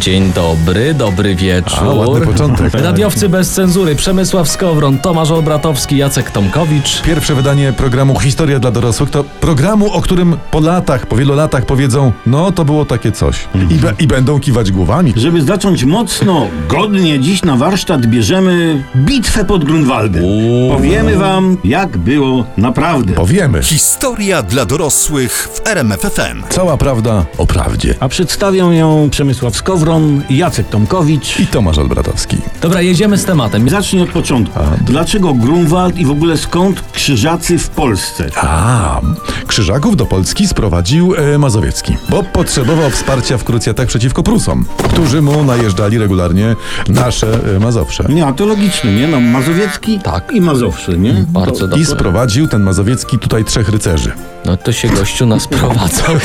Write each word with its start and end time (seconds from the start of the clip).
Dzień 0.00 0.32
dobry, 0.32 0.94
dobry 0.94 1.34
wieczór. 1.34 1.78
A, 1.80 1.84
ładny 1.84 2.26
początek. 2.26 2.74
Radiowcy 2.74 3.28
bez 3.28 3.50
cenzury, 3.50 3.94
Przemysław 3.94 4.48
Skowron, 4.48 4.98
Tomasz 4.98 5.30
Olbratowski, 5.30 5.96
Jacek 5.96 6.30
Tomkowicz. 6.30 7.02
Pierwsze 7.02 7.34
wydanie 7.34 7.72
programu 7.72 8.18
Historia 8.20 8.58
dla 8.58 8.70
dorosłych 8.70 9.10
to 9.10 9.24
programu, 9.24 9.92
o 9.92 10.00
którym 10.00 10.36
po 10.50 10.60
latach, 10.60 11.06
po 11.06 11.16
wielu 11.16 11.34
latach 11.34 11.66
powiedzą, 11.66 12.12
no 12.26 12.52
to 12.52 12.64
było 12.64 12.84
takie 12.84 13.12
coś. 13.12 13.48
I, 13.70 13.74
be, 13.74 13.94
I 13.98 14.06
będą 14.06 14.40
kiwać 14.40 14.72
głowami. 14.72 15.12
Żeby 15.16 15.42
zacząć 15.42 15.84
mocno, 15.84 16.46
godnie, 16.68 17.20
dziś 17.20 17.42
na 17.42 17.56
warsztat 17.56 18.06
bierzemy 18.06 18.84
bitwę 18.96 19.44
pod 19.44 19.64
Grunwaldem. 19.64 20.22
Powiemy 20.70 21.16
wam, 21.16 21.56
jak 21.64 21.98
było 21.98 22.44
naprawdę. 22.56 23.12
Powiemy. 23.12 23.62
Historia 23.62 24.42
dla 24.42 24.64
dorosłych 24.64 25.48
w 25.52 25.66
RMFFM. 25.68 26.42
Cała 26.48 26.76
prawda 26.76 27.24
o 27.38 27.46
prawdzie. 27.46 27.94
A 28.00 28.08
przedstawią 28.08 28.70
ją 28.70 29.08
Przemysław 29.10 29.56
Skowron, 29.56 29.85
Jacek 30.30 30.68
Tomkowicz. 30.68 31.40
I 31.40 31.46
Tomasz 31.46 31.78
Olbratowski. 31.78 32.36
Dobra, 32.60 32.82
jedziemy 32.82 33.18
z 33.18 33.24
tematem. 33.24 33.68
Zacznij 33.68 34.02
od 34.02 34.10
początku. 34.10 34.58
Dlaczego 34.80 35.34
Grunwald 35.34 35.98
i 35.98 36.04
w 36.04 36.10
ogóle 36.10 36.36
skąd 36.38 36.82
krzyżacy 36.92 37.58
w 37.58 37.68
Polsce? 37.68 38.30
A, 38.36 39.00
Krzyżaków 39.46 39.96
do 39.96 40.06
Polski 40.06 40.48
sprowadził 40.48 41.14
e, 41.14 41.38
Mazowiecki, 41.38 41.96
bo 42.08 42.22
potrzebował 42.22 42.90
wsparcia 42.90 43.38
w 43.38 43.44
krucjatach 43.44 43.88
przeciwko 43.88 44.22
Prusom, 44.22 44.64
którzy 44.90 45.22
mu 45.22 45.44
najeżdżali 45.44 45.98
regularnie 45.98 46.56
nasze 46.88 47.38
e, 47.56 47.60
Mazowsze. 47.60 48.04
Nie, 48.08 48.26
a 48.26 48.32
to 48.32 48.46
logiczne, 48.46 48.92
nie? 48.92 49.08
No, 49.08 49.20
Mazowiecki 49.20 49.98
Tak. 50.00 50.32
i 50.34 50.40
Mazowsze, 50.40 50.98
nie? 50.98 51.24
Bardzo 51.28 51.60
to, 51.60 51.68
dobrze. 51.68 51.82
I 51.82 51.86
sprowadził 51.86 52.48
ten 52.48 52.62
Mazowiecki 52.62 53.18
tutaj 53.18 53.44
trzech 53.44 53.68
rycerzy. 53.68 54.12
No 54.46 54.56
to 54.56 54.72
się 54.72 54.88
gościu 54.88 55.26
nas 55.26 55.48
prowadzał. 55.58 56.16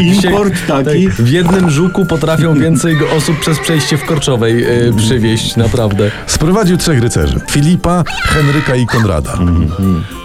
Import 0.00 0.54
taki. 0.66 1.08
W 1.08 1.28
jednym 1.28 1.70
żuku 1.70 2.06
potrafią 2.06 2.54
więcej 2.54 2.96
osób 3.16 3.40
przez 3.40 3.58
przejście 3.58 3.98
w 3.98 4.04
Korczowej 4.04 4.64
y, 4.88 4.92
przywieźć, 4.96 5.56
naprawdę. 5.56 6.10
Sprowadził 6.26 6.76
trzech 6.76 7.02
rycerzy. 7.02 7.40
Filipa, 7.50 8.04
Henryka 8.22 8.76
i 8.76 8.86
Konrada. 8.86 9.38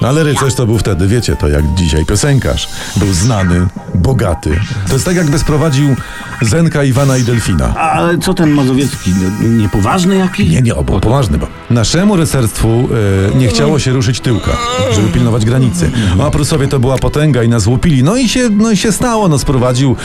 No 0.02 0.08
ale 0.08 0.24
rycerz 0.24 0.54
to 0.56 0.66
był 0.66 0.78
wtedy, 0.78 1.08
wiecie, 1.08 1.36
to 1.36 1.48
jak 1.48 1.64
dzisiaj 1.76 2.06
piosenkarz. 2.06 2.70
Był 2.96 3.14
znany, 3.14 3.68
bogaty. 3.98 4.60
To 4.88 4.94
jest 4.94 5.06
tak 5.06 5.16
jakby 5.16 5.40
sprowadził 5.40 5.96
Zenka, 6.42 6.84
Iwana 6.84 7.18
i 7.18 7.24
Delfina. 7.24 7.76
Ale 7.76 8.18
co 8.18 8.34
ten 8.34 8.50
Mazowiecki? 8.52 9.14
No, 9.22 9.48
Niepoważny 9.50 10.16
jakiś? 10.16 10.50
Nie, 10.50 10.62
nie, 10.62 10.76
o, 10.76 10.84
bo 10.84 11.00
poważny, 11.00 11.38
bo 11.38 11.48
naszemu 11.70 12.16
rycerstwu 12.16 12.90
e, 13.34 13.38
nie 13.38 13.48
chciało 13.48 13.80
się 13.80 13.92
ruszyć 13.92 14.20
tyłka, 14.20 14.52
żeby 14.96 15.08
pilnować 15.08 15.46
granicy. 15.46 15.92
A 16.24 16.32
Prusowie 16.32 16.68
to 16.68 16.80
była 16.80 16.98
potęga 16.98 17.44
i 17.44 17.50
nas 17.50 17.68
łupili. 17.68 18.04
No 18.04 18.18
i 18.18 18.30
się, 18.30 18.50
no 18.50 18.72
i 18.72 18.78
się 18.78 18.92
stało, 18.92 19.28
no 19.28 19.40
sprowadził 19.40 19.96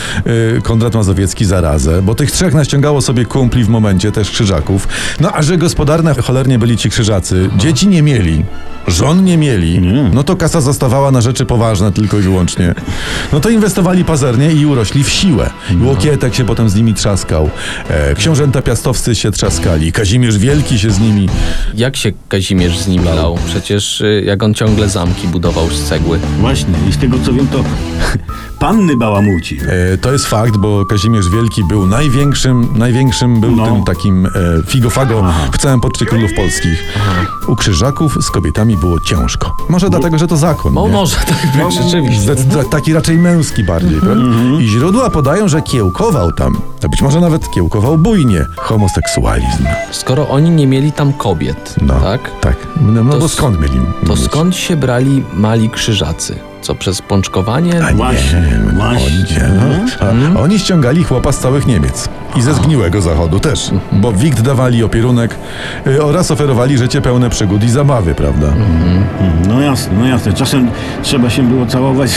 e, 0.59 0.61
Konrad 0.61 0.95
Mazowiecki 0.95 1.45
zarazę, 1.45 2.03
bo 2.03 2.15
tych 2.15 2.31
trzech 2.31 2.55
naściągało 2.55 3.01
sobie 3.01 3.25
kumpli 3.25 3.65
w 3.65 3.69
momencie, 3.69 4.13
też 4.13 4.31
krzyżaków. 4.31 4.89
No 5.21 5.33
a 5.33 5.43
że 5.43 5.59
gospodarne 5.59 6.15
cholernie 6.15 6.59
byli 6.59 6.77
ci 6.77 6.91
krzyżacy, 6.91 7.51
dzieci 7.57 7.89
nie 7.89 8.03
mieli. 8.03 8.45
Żon 8.87 9.25
nie 9.25 9.39
mieli, 9.39 9.81
no 10.13 10.23
to 10.25 10.37
kasa 10.37 10.61
zostawała 10.61 11.11
na 11.11 11.21
rzeczy 11.21 11.47
poważne 11.47 11.93
tylko 11.93 12.19
i 12.19 12.23
wyłącznie. 12.23 12.75
No 13.33 13.41
to 13.41 13.51
inwestowali 13.51 13.82
pazernie 14.07 14.53
i 14.53 14.67
urośli 14.67 15.05
w 15.05 15.09
siłę. 15.11 15.51
I 15.71 15.85
Łokietek 15.85 16.35
się 16.35 16.45
potem 16.45 16.69
z 16.69 16.75
nimi 16.75 16.95
trzaskał, 16.95 17.51
e, 17.89 18.15
książęta 18.15 18.63
piastowscy 18.63 19.15
się 19.15 19.31
trzaskali, 19.31 19.93
Kazimierz 19.93 20.39
Wielki 20.39 20.79
się 20.79 20.91
z 20.91 21.01
nimi. 21.01 21.29
Jak 21.75 21.97
się 21.97 22.13
Kazimierz 22.29 22.79
z 22.79 22.89
nim 22.89 23.05
lał? 23.05 23.39
Przecież 23.47 24.01
y, 24.01 24.23
jak 24.27 24.43
on 24.43 24.55
ciągle 24.55 24.89
zamki 24.89 25.29
budował 25.29 25.71
z 25.71 25.83
cegły. 25.83 26.19
Właśnie, 26.41 26.75
i 26.89 26.93
z 26.93 26.99
tego 26.99 27.17
co 27.27 27.33
wiem, 27.33 27.47
to 27.49 27.59
panny 28.61 28.97
bałamuci. 28.97 29.59
E, 29.93 29.99
to 29.99 30.13
jest 30.13 30.27
fakt, 30.27 30.57
bo 30.57 30.87
Kazimierz 30.87 31.29
Wielki 31.29 31.65
był 31.65 31.87
największym, 31.87 32.69
największym 32.79 33.41
był 33.41 33.57
No. 33.57 33.65
tym 33.67 33.85
takim 33.85 34.27
e, 34.27 34.31
figofago 34.67 35.25
w 35.53 35.59
całym 35.59 35.81
poczcie 35.81 36.07
królów 36.07 36.31
polskich. 36.37 36.85
U 37.49 37.57
krzyżaków 37.57 38.19
z 38.21 38.31
kobietami 38.31 38.77
było 38.77 39.01
ciężko. 39.01 39.53
Może 39.69 39.91
dlatego, 39.91 40.19
że 40.19 40.27
to 40.27 40.37
zakon. 40.37 40.75
No 40.75 40.87
nie? 40.87 40.93
może 40.93 41.17
tak 41.17 41.67
być, 41.67 41.75
rzeczywiście. 41.85 42.35
Zdecyd- 42.35 42.69
taki 42.69 42.93
raczej 42.93 43.19
męski 43.19 43.65
bardziej, 43.73 44.01
prawda? 44.01 44.23
I 44.61 44.69
źródła 44.69 45.11
podają, 45.11 45.49
że 45.49 45.63
kiełkował 45.63 46.33
tam, 46.33 46.53
a 46.85 46.89
być 46.89 47.03
może 47.03 47.21
nawet 47.21 47.51
kiełkował 47.51 47.99
bujnie, 47.99 48.47
homoseksualizm. 48.57 49.65
Skoro 49.91 50.29
oni 50.29 50.51
nie 50.51 50.67
mieli 50.67 50.93
tam 50.93 51.13
kobiet, 51.13 51.75
No, 51.83 51.95
tak? 52.01 52.21
Tak. 52.41 52.57
No, 52.81 53.05
no 53.05 53.13
To 53.13 53.19
bo 53.19 53.25
s- 53.27 53.33
skąd 53.33 53.61
mieli? 53.61 53.81
To 54.07 54.13
mieć? 54.15 54.25
skąd 54.25 54.57
się 54.57 54.77
brali 54.77 55.25
mali 55.35 55.71
krzyżacy? 55.71 56.39
Co, 56.63 56.75
przez 56.75 57.03
pączkowanie? 57.03 57.85
A 57.85 57.93
Właśnie, 57.95 58.41
nie, 58.41 58.73
właśnie. 58.73 59.45
Oni, 60.11 60.23
no. 60.35 60.41
a, 60.41 60.43
oni 60.43 60.59
ściągali 60.59 61.05
chłopa 61.05 61.33
z 61.33 61.39
całych 61.39 61.67
Niemiec. 61.67 62.09
I 62.37 62.43
ze 62.43 62.55
zgniłego 62.55 63.01
zachodu 63.01 63.41
też. 63.41 63.71
Bo 63.93 64.13
wikt 64.13 64.41
dawali 64.41 64.85
opierunek 64.85 65.37
y, 65.87 66.03
oraz 66.05 66.31
oferowali 66.31 66.79
życie 66.79 67.01
pełne 67.01 67.31
przygód 67.31 67.65
i 67.65 67.71
zabawy, 67.71 68.15
prawda? 68.15 68.47
No 69.49 69.61
jasne, 69.61 69.93
no 69.99 70.07
jasne. 70.07 70.33
Czasem 70.33 70.71
trzeba 71.03 71.31
się 71.31 71.43
było 71.43 71.67
całować 71.67 72.11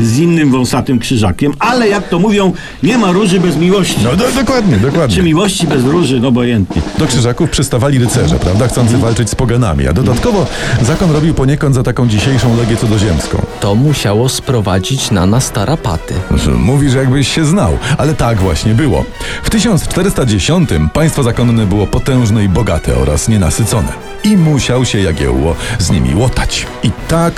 z 0.00 0.18
innym 0.18 0.50
wąsatym 0.50 0.98
krzyżakiem, 0.98 1.52
ale 1.58 1.88
jak 1.88 2.08
to 2.08 2.18
mówią, 2.18 2.52
nie 2.82 2.98
ma 2.98 3.12
róży 3.12 3.40
bez 3.40 3.56
miłości. 3.56 3.96
No 4.04 4.16
do, 4.16 4.32
dokładnie, 4.32 4.76
Czy 4.76 4.82
dokładnie. 4.82 5.22
miłości 5.22 5.66
bez 5.66 5.84
róży, 5.84 6.20
no 6.20 6.28
obojętnie. 6.28 6.82
Do 6.98 7.06
krzyżaków 7.06 7.50
przystawali 7.50 7.98
rycerze, 7.98 8.36
prawda? 8.38 8.68
Chcący 8.68 8.98
walczyć 8.98 9.30
z 9.30 9.34
poganami. 9.34 9.88
A 9.88 9.92
dodatkowo 9.92 10.46
zakon 10.82 11.10
robił 11.10 11.34
poniekąd 11.34 11.74
za 11.74 11.82
taką 11.82 12.08
dzisiejszą 12.08 12.56
legię 12.56 12.76
cudzoziemską. 12.76 13.42
To 13.60 13.74
musiało 13.74 14.28
sprowadzić 14.28 15.10
na 15.10 15.26
nas 15.26 15.52
tarapaty. 15.52 16.14
Mówi, 16.58 16.90
że 16.90 16.98
jakbyś 16.98 17.28
się 17.34 17.44
znał, 17.44 17.78
ale 17.98 18.14
tak 18.14 18.38
właśnie 18.38 18.74
było. 18.74 19.04
W 19.42 19.50
1410 19.50 20.70
państwo 20.92 21.22
zakonne 21.22 21.66
było 21.66 21.86
potężne 21.86 22.44
i 22.44 22.48
bogate 22.48 22.96
oraz 22.96 23.28
nienasycone. 23.28 23.92
I 24.24 24.36
musiał 24.36 24.84
się 24.84 25.00
Jagiełło 25.00 25.54
z 25.78 25.90
nimi 25.90 26.14
łotać. 26.14 26.66
I 26.82 26.90
tak 27.08 27.34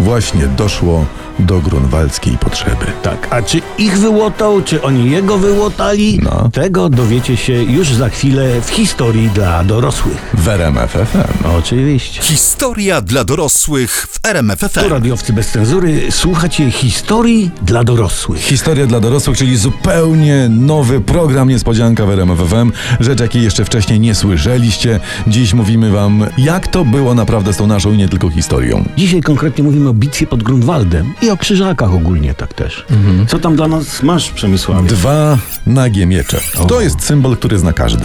właśnie 0.00 0.46
doszło 0.46 1.06
do 1.38 1.60
grunwaldzkiej 1.60 2.38
potrzeby. 2.38 2.86
Tak, 3.02 3.28
a 3.30 3.42
czy 3.42 3.60
ich 3.78 3.98
wyłotał, 3.98 4.62
czy 4.62 4.82
oni 4.82 5.10
jego 5.10 5.38
wyłotali? 5.38 6.20
No. 6.22 6.50
Tego 6.52 6.88
dowiecie 6.88 7.36
się 7.36 7.52
już 7.52 7.88
za 7.88 8.08
chwilę 8.08 8.60
w 8.60 8.70
historii 8.70 9.28
dla 9.28 9.64
dorosłych. 9.64 10.34
W 10.38 10.48
RMF 10.48 10.90
FM. 10.90 11.46
Oczywiście. 11.58 12.22
Historia 12.22 13.00
dla 13.00 13.24
dorosłych 13.24 14.06
w 14.10 14.18
Tu 14.20 14.30
RMFFM. 14.30 14.90
radiowcy 14.90 15.32
bez 15.32 15.48
cenzury, 15.50 16.00
słuchacie 16.10 16.70
historii 16.70 17.50
dla 17.62 17.84
dorosłych. 17.84 18.40
Historia 18.40 18.86
dla 18.86 19.00
dorosłych, 19.00 19.38
czyli 19.38 19.56
zupełnie 19.56 20.48
nowy 20.50 21.00
program 21.00 21.48
niespodzianka 21.48 22.06
w 22.06 22.10
RMF 22.10 22.38
FM. 22.38 22.72
Rzecz, 23.00 23.20
jakiej 23.20 23.42
jeszcze 23.42 23.64
wcześniej 23.64 24.00
nie 24.00 24.14
słyszeliście. 24.14 25.00
Dziś 25.26 25.54
mówimy 25.54 25.90
wam, 25.90 26.26
jak 26.38 26.68
to 26.68 26.84
było 26.84 27.14
naprawdę 27.14 27.52
z 27.52 27.56
tą 27.56 27.66
naszą 27.66 27.92
i 27.92 27.96
nie 27.96 28.08
tylko 28.08 28.30
historią. 28.30 28.84
Dzisiaj 28.96 29.20
konkretnie 29.20 29.64
mówimy 29.64 29.88
o 29.88 29.94
bitwie 29.94 30.26
pod 30.26 30.42
Grunwaldem 30.42 31.14
i 31.24 31.30
o 31.30 31.36
krzyżakach 31.36 31.94
ogólnie 31.94 32.34
tak 32.34 32.54
też. 32.54 32.84
Co 33.28 33.38
tam 33.38 33.56
dla 33.56 33.68
nas 33.68 34.02
masz, 34.02 34.30
Przemysławie? 34.30 34.88
Dwa 34.88 35.38
nagie 35.66 36.06
miecze. 36.06 36.40
To 36.68 36.80
jest 36.80 37.02
symbol, 37.02 37.36
który 37.36 37.58
zna 37.58 37.72
każdy. 37.72 38.04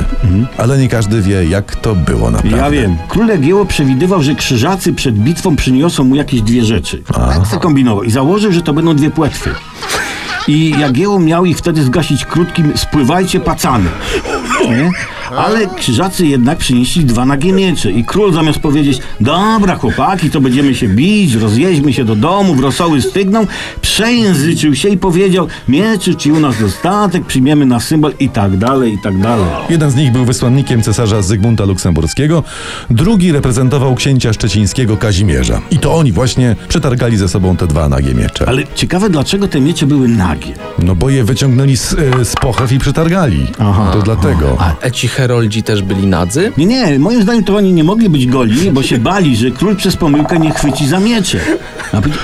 Ale 0.57 0.77
nie 0.77 0.89
każdy 0.89 1.21
wie, 1.21 1.45
jak 1.45 1.75
to 1.75 1.95
było 1.95 2.31
naprawdę. 2.31 2.57
Ja 2.57 2.69
wiem. 2.71 2.97
Król 3.07 3.27
Jagiełło 3.27 3.65
przewidywał, 3.65 4.23
że 4.23 4.35
krzyżacy 4.35 4.93
przed 4.93 5.15
bitwą 5.15 5.55
przyniosą 5.55 6.03
mu 6.03 6.15
jakieś 6.15 6.41
dwie 6.41 6.65
rzeczy. 6.65 7.03
Tak 7.13 7.47
se 7.47 7.57
kombinował 7.57 8.03
i 8.03 8.11
założył, 8.11 8.51
że 8.51 8.61
to 8.61 8.73
będą 8.73 8.95
dwie 8.95 9.11
płetwy. 9.11 9.49
I 10.47 10.73
Jagiełło 10.79 11.19
miał 11.19 11.45
ich 11.45 11.57
wtedy 11.57 11.83
zgasić 11.83 12.25
krótkim 12.25 12.77
spływajcie 12.77 13.39
pacany. 13.39 13.89
Nie? 14.69 14.89
Ale 15.37 15.67
krzyżacy 15.67 16.27
jednak 16.27 16.57
przynieśli 16.57 17.05
dwa 17.05 17.25
nagie 17.25 17.53
miecze 17.53 17.91
i 17.91 18.03
król 18.03 18.33
zamiast 18.33 18.59
powiedzieć, 18.59 18.99
dobra 19.19 19.75
chłopaki, 19.75 20.29
to 20.29 20.41
będziemy 20.41 20.75
się 20.75 20.87
bić, 20.87 21.33
rozjeźdźmy 21.33 21.93
się 21.93 22.05
do 22.05 22.15
domu, 22.15 22.55
w 22.55 22.59
rosoły 22.59 23.01
stygną, 23.01 23.47
przejęzyczył 23.81 24.75
się 24.75 24.89
i 24.89 24.97
powiedział, 24.97 25.47
mieczy 25.67 26.15
ci 26.15 26.31
u 26.31 26.39
nas 26.39 26.59
dostatek, 26.59 27.25
przyjmiemy 27.25 27.65
na 27.65 27.79
symbol 27.79 28.13
i 28.19 28.29
tak 28.29 28.57
dalej, 28.57 28.93
i 28.93 28.97
tak 29.03 29.17
dalej. 29.17 29.45
Jeden 29.69 29.91
z 29.91 29.95
nich 29.95 30.11
był 30.11 30.25
wysłannikiem 30.25 30.81
cesarza 30.81 31.21
Zygmunta 31.21 31.65
Luksemburskiego, 31.65 32.43
drugi 32.89 33.31
reprezentował 33.31 33.95
księcia 33.95 34.33
szczecińskiego 34.33 34.97
Kazimierza. 34.97 35.61
I 35.71 35.77
to 35.77 35.93
oni 35.95 36.11
właśnie 36.11 36.55
przetargali 36.67 37.17
ze 37.17 37.27
sobą 37.27 37.55
te 37.55 37.67
dwa 37.67 37.89
nagie 37.89 38.13
miecze. 38.13 38.45
Ale 38.49 38.63
ciekawe, 38.75 39.09
dlaczego 39.09 39.47
te 39.47 39.61
miecze 39.61 39.85
były 39.85 40.07
nagie. 40.07 40.53
No 40.79 40.95
bo 40.95 41.09
je 41.09 41.23
wyciągnęli 41.23 41.77
z, 41.77 41.93
e, 41.93 42.25
z 42.25 42.35
pochew 42.35 42.71
i 42.71 42.79
przetargali. 42.79 43.47
Aha, 43.59 43.89
to 43.93 44.01
dlatego. 44.01 44.57
A 44.81 44.89
ci 44.89 45.07
heroldzi 45.19 45.63
też 45.63 45.81
byli 45.81 46.07
nadzy? 46.07 46.51
Nie, 46.57 46.65
nie, 46.65 46.99
moim 46.99 47.21
zdaniem 47.21 47.43
to 47.43 47.55
oni 47.55 47.73
nie 47.73 47.83
mogli 47.83 48.09
być 48.09 48.27
goli, 48.27 48.71
bo 48.71 48.83
się 48.83 48.97
bali, 48.97 49.35
że 49.35 49.51
król 49.51 49.75
przez 49.75 49.95
pomyłkę 49.95 50.39
nie 50.39 50.51
chwyci 50.51 50.87
za 50.87 50.99
miecze. 50.99 51.39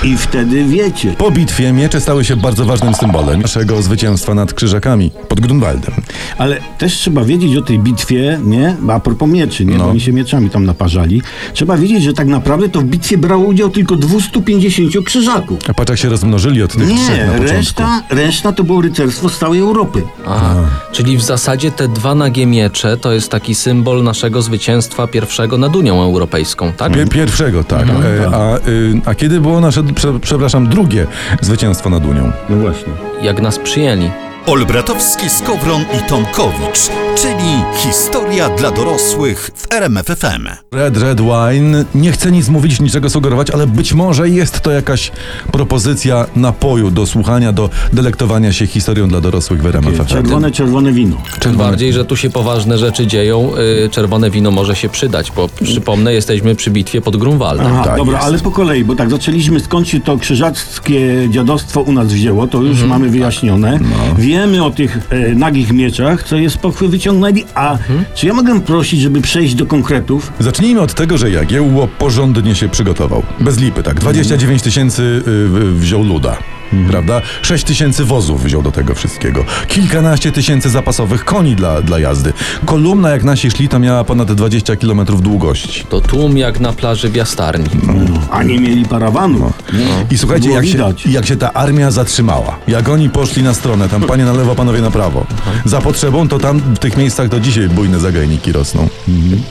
I 0.04 0.16
wtedy 0.16 0.64
wiecie. 0.64 1.14
Po 1.18 1.30
bitwie 1.30 1.72
miecze 1.72 2.00
stały 2.00 2.24
się 2.24 2.36
bardzo 2.36 2.64
ważnym 2.64 2.94
symbolem 2.94 3.42
naszego 3.42 3.82
zwycięstwa 3.82 4.34
nad 4.34 4.54
Krzyżakami 4.54 5.10
pod 5.28 5.40
Grunwaldem. 5.40 5.94
Ale 6.38 6.60
też 6.78 6.94
trzeba 6.94 7.24
wiedzieć 7.24 7.56
o 7.56 7.62
tej 7.62 7.78
bitwie, 7.78 8.40
nie? 8.44 8.76
A 8.88 9.00
propos 9.00 9.28
mieczy, 9.28 9.64
nie? 9.64 9.78
No. 9.78 9.84
Bo 9.84 9.90
oni 9.90 10.00
się 10.00 10.12
mieczami 10.12 10.50
tam 10.50 10.64
naparzali. 10.64 11.22
Trzeba 11.52 11.76
wiedzieć, 11.76 12.02
że 12.02 12.12
tak 12.12 12.26
naprawdę 12.26 12.68
to 12.68 12.80
w 12.80 12.84
bitwie 12.84 13.18
brało 13.18 13.44
udział 13.44 13.70
tylko 13.70 13.96
250 13.96 15.04
krzyżaków. 15.04 15.58
A 15.68 15.74
patrz 15.74 15.90
jak 15.90 15.98
się 15.98 16.08
rozmnożyli 16.08 16.62
od 16.62 16.72
tych 16.72 16.88
trzech 16.88 17.18
Nie, 17.18 17.26
na 17.26 17.52
reszta, 17.52 18.02
reszta 18.10 18.52
to 18.52 18.64
było 18.64 18.80
rycerstwo 18.80 19.28
z 19.28 19.38
całej 19.38 19.60
Europy. 19.60 20.02
Aha. 20.26 20.54
Czyli 20.92 21.16
w 21.16 21.22
zasadzie 21.22 21.70
te 21.70 21.88
dwa 21.88 22.14
nagie 22.14 22.46
miecze 22.46 22.85
to 23.00 23.12
jest 23.12 23.30
taki 23.30 23.54
symbol 23.54 24.02
naszego 24.02 24.42
zwycięstwa 24.42 25.06
pierwszego 25.06 25.58
nad 25.58 25.76
Unią 25.76 26.02
Europejską, 26.02 26.72
tak? 26.72 26.92
Pie- 26.92 27.08
Pierwszego, 27.08 27.64
tak. 27.64 27.86
E, 27.88 28.26
a, 28.34 28.56
y, 28.68 29.00
a 29.04 29.14
kiedy 29.14 29.40
było 29.40 29.60
nasze, 29.60 29.82
prze, 29.94 30.20
przepraszam, 30.20 30.68
drugie 30.68 31.06
zwycięstwo 31.40 31.90
nad 31.90 32.06
Unią? 32.06 32.32
No 32.48 32.56
właśnie. 32.56 32.92
Jak 33.22 33.40
nas 33.42 33.58
przyjęli. 33.58 34.10
Olbratowski, 34.46 35.30
Skowron 35.30 35.82
i 35.82 36.08
Tomkowicz, 36.08 36.78
czyli 37.16 37.62
historia 37.76 38.48
dla 38.48 38.70
dorosłych 38.70 39.50
w 39.54 39.72
RMFFM. 39.72 40.48
Red 40.72 40.96
Red 40.96 41.20
Wine. 41.20 41.84
Nie 41.94 42.12
chcę 42.12 42.32
nic 42.32 42.48
mówić, 42.48 42.80
niczego 42.80 43.10
sugerować, 43.10 43.50
ale 43.50 43.66
być 43.66 43.92
może 43.92 44.28
jest 44.28 44.60
to 44.60 44.70
jakaś 44.70 45.12
propozycja 45.52 46.26
napoju 46.36 46.90
do 46.90 47.06
słuchania, 47.06 47.52
do 47.52 47.70
delektowania 47.92 48.52
się 48.52 48.66
historią 48.66 49.08
dla 49.08 49.20
dorosłych 49.20 49.62
w 49.62 49.66
RMF 49.66 49.96
FM. 49.96 50.06
Czerwone, 50.06 50.50
czerwone 50.50 50.92
wino. 50.92 51.16
Tym 51.40 51.56
bardziej, 51.56 51.92
że 51.92 52.04
tu 52.04 52.16
się 52.16 52.30
poważne 52.30 52.78
rzeczy 52.78 53.06
dzieją, 53.06 53.52
y, 53.84 53.88
czerwone 53.90 54.30
wino 54.30 54.50
może 54.50 54.76
się 54.76 54.88
przydać, 54.88 55.32
bo 55.36 55.48
przypomnę, 55.62 56.14
jesteśmy 56.14 56.54
przy 56.54 56.70
bitwie 56.70 57.00
pod 57.00 57.16
Grunwaldem. 57.16 57.66
Aha, 57.66 57.82
tak 57.84 57.96
dobra, 57.96 58.16
jest. 58.16 58.28
ale 58.28 58.38
po 58.38 58.50
kolei, 58.50 58.84
bo 58.84 58.96
tak 58.96 59.10
zaczęliśmy 59.10 59.60
skąd 59.60 59.88
się 59.88 60.00
to 60.00 60.18
krzyżackie 60.18 61.28
dziadostwo 61.30 61.80
u 61.80 61.92
nas 61.92 62.06
wzięło, 62.12 62.46
to 62.46 62.62
już 62.62 62.82
mamy 62.82 63.10
wyjaśnione. 63.10 63.78
Wiemy 64.36 64.64
o 64.64 64.70
tych 64.70 64.98
e, 65.10 65.34
nagich 65.34 65.72
mieczach, 65.72 66.22
co 66.22 66.36
je 66.36 66.50
z 66.50 66.56
pochwy 66.56 66.88
wyciągnęli, 66.88 67.44
a 67.54 67.78
czy 68.14 68.26
ja 68.26 68.34
mogę 68.34 68.60
prosić, 68.60 69.00
żeby 69.00 69.20
przejść 69.20 69.54
do 69.54 69.66
konkretów? 69.66 70.32
Zacznijmy 70.40 70.80
od 70.80 70.94
tego, 70.94 71.18
że 71.18 71.30
Jagiełło 71.30 71.88
porządnie 71.98 72.54
się 72.54 72.68
przygotował. 72.68 73.22
Bez 73.40 73.58
lipy, 73.58 73.82
tak. 73.82 74.00
29 74.00 74.62
tysięcy 74.62 75.02
y, 75.02 75.30
y, 75.30 75.72
wziął 75.72 76.02
luda. 76.02 76.38
Prawda? 76.90 77.22
6 77.42 77.64
tysięcy 77.64 78.04
wozów 78.04 78.42
wziął 78.44 78.62
do 78.62 78.72
tego 78.72 78.94
wszystkiego. 78.94 79.44
Kilkanaście 79.68 80.32
tysięcy 80.32 80.70
zapasowych 80.70 81.24
koni 81.24 81.56
dla, 81.56 81.82
dla 81.82 81.98
jazdy. 81.98 82.32
Kolumna, 82.64 83.10
jak 83.10 83.24
nasi 83.24 83.50
szli, 83.50 83.68
to 83.68 83.78
miała 83.78 84.04
ponad 84.04 84.32
20 84.32 84.76
kilometrów 84.76 85.22
długości. 85.22 85.84
To 85.88 86.00
tłum 86.00 86.38
jak 86.38 86.60
na 86.60 86.72
plaży 86.72 87.08
w 87.08 87.14
Jastarni. 87.14 87.66
A 88.30 88.42
nie 88.42 88.60
mieli 88.60 88.84
parawanu. 88.84 89.52
I 90.10 90.18
słuchajcie, 90.18 90.50
jak 90.50 90.66
się, 90.66 90.78
jak 91.06 91.26
się 91.26 91.36
ta 91.36 91.52
armia 91.52 91.90
zatrzymała, 91.90 92.58
jak 92.68 92.88
oni 92.88 93.10
poszli 93.10 93.42
na 93.42 93.54
stronę, 93.54 93.88
tam 93.88 94.02
panie 94.02 94.24
na 94.24 94.32
lewo, 94.32 94.54
panowie 94.54 94.80
na 94.80 94.90
prawo, 94.90 95.26
za 95.64 95.80
potrzebą, 95.80 96.28
to 96.28 96.38
tam 96.38 96.58
w 96.60 96.78
tych 96.78 96.96
miejscach 96.96 97.28
do 97.28 97.40
dzisiaj 97.40 97.68
bujne 97.68 98.00
zagajniki 98.00 98.52
rosną. 98.52 98.88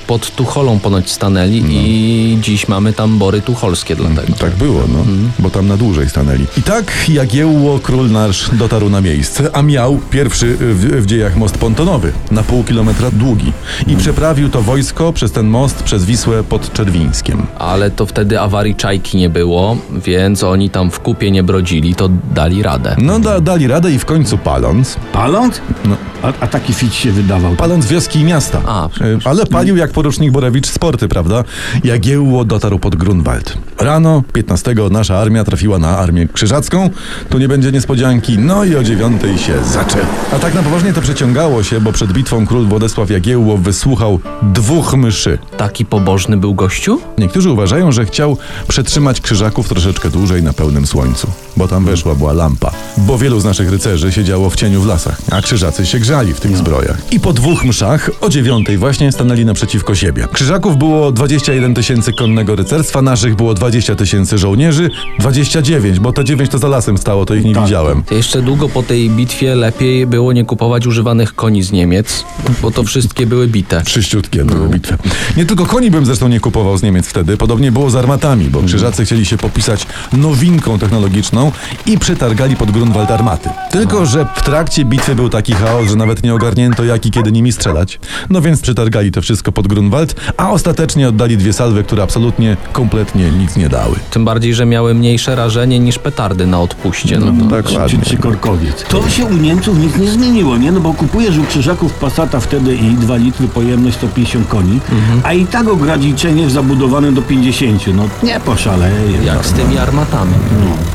Pod 0.08 0.36
Tucholą 0.36 0.80
ponoć 0.80 1.12
stanęli 1.12 1.64
i 1.70 2.38
dziś 2.42 2.68
mamy 2.68 2.94
tam 2.94 3.18
bory 3.18 3.42
tucholskie 3.42 3.96
dlatego. 3.96 4.34
Tak 4.38 4.56
było, 4.56 4.84
no, 4.88 5.06
bo 5.40 5.50
tam 5.50 5.68
na 5.68 5.78
dłużej 5.78 6.10
stanęli. 6.10 6.46
I 6.58 6.62
tak 6.62 6.92
Jagiełło 7.10 7.80
król 7.80 8.12
nasz 8.12 8.50
dotarł 8.54 8.90
na 8.90 9.02
miejsce, 9.02 9.50
a 9.56 9.62
miał 9.62 9.98
pierwszy 10.10 10.58
w, 10.60 11.02
w 11.02 11.06
dziejach 11.06 11.36
most 11.38 11.58
pontonowy, 11.58 12.12
na 12.32 12.44
pół 12.44 12.64
kilometra 12.64 13.12
długi. 13.12 13.52
I 13.88 13.96
przeprawił 13.98 14.50
to 14.50 14.62
wojsko 14.62 15.14
przez 15.14 15.32
ten 15.32 15.48
most, 15.48 15.84
przez 15.84 16.06
Wisłę 16.06 16.44
pod 16.44 16.74
Czerwińskiem. 16.74 17.46
Ale 17.60 17.92
to 17.92 18.06
wtedy 18.06 18.40
awarii 18.40 18.76
czajki 18.76 19.18
nie 19.18 19.30
było, 19.30 19.78
więc 20.06 20.44
oni 20.44 20.70
tam 20.70 20.92
w 20.92 21.00
kupie 21.00 21.32
nie 21.32 21.44
brodzili, 21.44 21.96
to 21.96 22.10
dali 22.34 22.64
radę. 22.64 22.96
No 22.98 23.20
da, 23.20 23.42
dali 23.42 23.68
radę 23.68 23.92
i 23.92 24.00
w 24.00 24.06
końcu 24.06 24.38
paląc, 24.38 24.98
Paląc? 25.14 25.62
No. 25.86 25.96
A, 26.24 26.28
a 26.40 26.48
taki 26.48 26.74
fić 26.74 26.96
się 26.96 27.12
wydawał. 27.12 27.56
paląc 27.56 27.86
wioski 27.86 28.20
i 28.20 28.24
miasta. 28.24 28.62
A, 28.66 28.86
E, 28.86 28.90
Ale 29.26 29.46
palił 29.46 29.78
jak 29.78 29.92
porucznik 29.92 30.32
Borewicz 30.32 30.68
sporty, 30.68 31.08
prawda? 31.08 31.44
Jagiełło 31.84 32.46
dotarł 32.46 32.80
pod 32.80 32.96
Grunwald. 32.96 33.58
Rano 33.80 34.24
15 34.34 34.76
nasza 34.92 35.18
armia 35.18 35.44
trafiła 35.44 35.80
na 35.80 35.98
armię 35.98 36.28
krzyżacką. 36.34 36.90
Tu 37.30 37.38
nie 37.38 37.48
będzie 37.48 37.72
niespodzianki. 37.72 38.38
No 38.40 38.64
i 38.64 38.76
o 38.76 38.84
dziewiątej 38.84 39.38
się 39.38 39.64
zaczęło. 39.64 40.06
A 40.34 40.40
tak 40.40 40.54
na 40.54 40.64
poważnie 40.64 40.94
to 40.94 41.02
przeciągało 41.02 41.64
się, 41.64 41.82
bo 41.82 41.92
przed 41.92 42.14
bitwą 42.14 42.48
król 42.48 42.66
Władysław 42.66 43.10
Jagiełło 43.10 43.58
wysłuchał 43.58 44.20
dwóch 44.42 44.94
myszy. 44.94 45.38
taki 45.58 45.86
pobożny 45.86 46.38
był 46.38 46.54
gościu? 46.54 47.00
Niektórzy 47.18 47.52
uważają, 47.52 47.92
że 47.92 48.06
chciał 48.06 48.38
przetrzymać 48.68 49.22
krzyżaków 49.22 49.70
troszeczkę 49.70 50.10
dłużej 50.10 50.44
na 50.44 50.54
pełnym 50.54 50.88
słońcu, 50.88 51.28
bo 51.58 51.68
tam 51.68 51.86
weszła 51.86 52.16
była 52.16 52.34
lampa. 52.34 52.72
Bo 52.98 53.18
wielu 53.18 53.40
z 53.40 53.46
naszych 53.46 53.70
rycerzy 53.70 54.12
siedziało 54.12 54.50
w 54.50 54.56
cieniu 54.56 54.82
w 54.82 54.88
lasach, 54.88 55.18
a 55.32 55.42
krzyżacy 55.42 55.86
się 55.86 56.00
grzali 56.00 56.34
w 56.34 56.40
tych 56.40 56.58
zbrojach. 56.58 56.98
I 57.12 57.20
po 57.20 57.34
dwóch 57.34 57.66
mszach 57.66 58.10
o 58.22 58.30
dziewiątej 58.30 58.78
właśnie 58.78 59.12
stanęli 59.12 59.46
naprzeciwko 59.46 59.96
siebie. 59.96 60.28
Krzyżaków 60.34 60.78
było 60.78 61.12
21 61.12 61.74
tysięcy 61.74 62.14
konnego 62.14 62.56
rycerstwa, 62.56 63.02
naszych 63.02 63.36
było 63.36 63.54
20 63.66 63.96
tysięcy 63.96 64.38
żołnierzy, 64.38 64.90
29, 65.20 66.00
bo 66.00 66.14
te 66.14 66.24
9 66.26 66.50
to 66.50 66.58
za 66.58 66.68
lasem 66.68 66.98
stało, 66.98 67.26
to 67.26 67.36
ich 67.36 67.46
nie 67.46 67.54
Tak. 67.54 67.64
widziałem. 67.64 68.04
To 68.04 68.16
jeszcze 68.16 68.42
długo 68.42 68.70
po 68.70 68.84
tej 68.84 69.10
bitwie 69.10 69.56
lepiej 69.56 70.08
było 70.08 70.34
nie 70.34 70.46
kupować 70.46 70.88
używanych 70.88 71.36
koni 71.36 71.64
z 71.64 71.72
Niemiec, 71.72 72.26
bo 72.62 72.72
to 72.72 72.84
wszystkie 72.84 73.28
były 73.28 73.48
bite. 73.48 73.82
Czyściutkie 73.84 74.46
były 74.46 74.70
bitwy. 74.70 74.98
Nie 75.38 75.46
tylko 75.46 75.66
koni 75.66 75.92
bym 75.92 76.06
zresztą 76.06 76.28
nie 76.28 76.40
kupował 76.40 76.78
z 76.78 76.84
Niemiec 76.84 77.08
wtedy, 77.08 77.38
podobnie 77.38 77.72
było 77.72 77.90
z 77.90 77.96
armatami, 77.96 78.46
bo 78.46 78.62
krzyżacy 78.64 79.06
chcieli 79.06 79.26
się 79.26 79.38
popisać 79.38 79.88
nowinką 80.14 80.80
technologiczną 80.80 81.52
i 81.86 81.98
przetargali 82.00 82.56
pod 82.56 82.72
Grunwald 82.72 83.12
armaty. 83.12 83.50
Tylko, 83.72 84.06
że 84.06 84.26
w 84.36 84.42
trakcie 84.44 84.86
bitwy 84.86 85.16
był 85.16 85.30
taki 85.30 85.54
chaos, 85.54 85.90
że 85.90 85.96
nawet 85.96 86.24
nie 86.24 86.34
ogarnięto 86.34 86.84
jak 86.84 87.06
i 87.06 87.12
kiedy 87.12 87.32
nimi 87.32 87.52
strzelać. 87.52 88.00
No 88.30 88.42
więc 88.42 88.62
przetargali 88.62 89.12
to 89.12 89.22
wszystko 89.22 89.52
pod 89.52 89.68
Grunwald, 89.68 90.16
a 90.38 90.52
ostatecznie 90.52 91.08
oddali 91.10 91.38
dwie 91.38 91.54
salwy, 91.54 91.84
które 91.84 92.04
absolutnie, 92.04 92.58
kompletnie 92.74 93.32
nic 93.32 93.55
nie 93.56 93.70
dały. 93.70 93.96
Tym 94.12 94.26
bardziej, 94.26 94.54
że 94.54 94.66
miały 94.66 94.94
mniejsze 94.94 95.36
rażenie 95.36 95.80
niż 95.80 96.00
petardy 96.00 96.48
na 96.48 96.62
odpuście. 96.62 97.20
No 97.20 97.50
to... 97.50 97.56
Tak, 97.56 97.66
Czy, 98.04 98.18
korkowiec. 98.18 98.84
To 98.84 99.10
się 99.10 99.26
u 99.26 99.34
Niemców 99.34 99.78
nic 99.80 99.98
nie 99.98 100.12
zmieniło, 100.12 100.58
nie? 100.58 100.72
No 100.72 100.80
bo 100.80 100.94
kupujesz 100.94 101.38
u 101.38 101.44
Krzyżaków 101.44 101.94
Passata 101.94 102.40
wtedy 102.40 102.76
i 102.76 102.94
2 102.94 103.16
litry 103.16 103.48
pojemność 103.48 103.98
150 103.98 104.48
koni, 104.48 104.80
a 105.24 105.34
i 105.34 105.46
tak 105.46 105.68
ograniczenie 105.68 106.50
zabudowane 106.50 107.12
do 107.12 107.22
50. 107.22 107.82
No 107.96 108.04
nie 108.24 108.40
poszaleje. 108.40 109.24
Jak 109.26 109.46
z 109.46 109.52
tymi 109.54 109.78
armatami. 109.78 110.34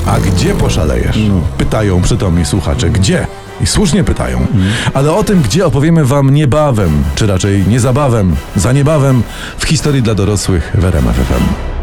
A 0.07 0.21
gdzie 0.21 0.55
poszalejesz? 0.55 1.17
Pytają 1.59 2.02
przytomni 2.02 2.45
słuchacze, 2.45 2.90
gdzie? 2.90 3.26
I 3.61 3.67
słusznie 3.67 4.05
pytają. 4.05 4.47
Ale 4.95 5.12
o 5.12 5.25
tym, 5.25 5.43
gdzie 5.43 5.67
opowiemy 5.67 6.05
wam 6.05 6.31
niebawem, 6.35 6.90
czy 7.14 7.26
raczej 7.26 7.64
niezabawem, 7.69 8.37
za 8.57 8.73
niebawem 8.73 9.23
w 9.59 9.64
historii 9.64 10.02
dla 10.02 10.14
dorosłych 10.14 10.73
w 10.75 10.85
RMF 10.85 11.17
FM. 11.17 11.80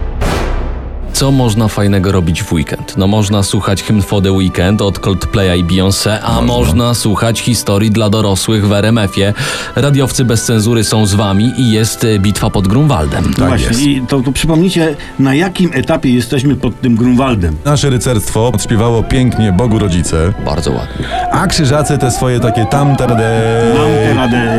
Co 1.17 1.31
można 1.31 1.67
fajnego 1.67 2.11
robić 2.11 2.43
w 2.43 2.53
weekend? 2.53 2.97
No 2.97 3.07
można 3.07 3.43
słuchać 3.43 3.83
Hymn 3.83 4.01
for 4.01 4.23
the 4.23 4.31
Weekend 4.31 4.81
od 4.81 4.99
Coldplaya 4.99 5.59
i 5.59 5.63
Beyoncé, 5.63 6.17
a 6.23 6.41
można. 6.41 6.93
słuchać 6.93 7.39
historii 7.39 7.91
dla 7.91 8.09
dorosłych 8.09 8.67
w 8.67 8.73
RMF-ie. 8.73 9.33
Radiowcy 9.75 10.25
bez 10.25 10.43
cenzury 10.43 10.83
są 10.83 11.05
z 11.05 11.13
wami 11.13 11.53
i 11.57 11.71
jest 11.71 12.03
y, 12.03 12.19
bitwa 12.19 12.49
pod 12.49 12.67
Grunwaldem. 12.67 13.23
No 13.29 13.33
Tak 13.37 13.47
właśnie, 13.47 13.67
jest. 13.67 13.81
i 13.81 14.01
to, 14.07 14.19
to 14.21 14.31
przypomnijcie, 14.31 14.95
na 15.19 15.35
jakim 15.35 15.69
etapie 15.73 16.09
jesteśmy 16.13 16.55
pod 16.55 16.81
tym 16.81 16.95
Grunwaldem. 16.95 17.55
Nasze 17.65 17.89
rycerstwo 17.89 18.47
odśpiewało 18.47 19.03
pięknie 19.03 19.51
Bogu 19.51 19.79
Rodzice, 19.79 20.33
Bardzo 20.45 20.71
ładnie. 20.71 21.05
a 21.31 21.47
krzyżacy 21.47 21.97
te 21.97 22.11
swoje 22.11 22.39
takie 22.39 22.65
tam 22.65 22.95
terde, 22.95 23.41